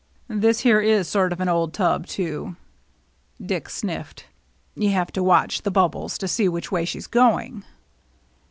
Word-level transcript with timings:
"This 0.27 0.61
here 0.61 0.81
is 0.81 1.07
sort 1.07 1.31
of 1.31 1.39
an 1.41 1.47
old 1.47 1.75
tub, 1.75 2.07
too." 2.07 2.55
Dick 3.39 3.69
sniffed. 3.69 4.25
"You 4.73 4.89
have 4.89 5.11
to 5.11 5.21
watch 5.21 5.61
the 5.61 5.69
bubbles 5.69 6.17
to 6.17 6.27
see 6.27 6.49
which 6.49 6.71
way 6.71 6.85
she's 6.85 7.05
going." 7.05 7.63